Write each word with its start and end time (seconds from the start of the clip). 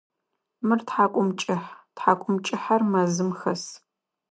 Мыр 0.67 0.79
тхьакӏумкӏыхь, 0.87 1.71
тхьакӏумкӏыхьэр 1.95 2.81
мэзым 2.91 3.29
хэс. 3.39 3.63